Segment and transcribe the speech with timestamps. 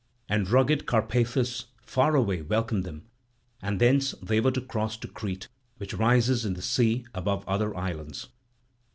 [0.27, 3.03] And rugged Carpathus far away welcomed them;
[3.61, 7.77] and thence they were to cross to Crete, which rises in the sea above other
[7.77, 8.27] islands.